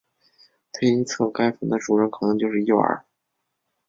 [0.73, 3.05] 推测该坟的主人可能就是伊瓦尔。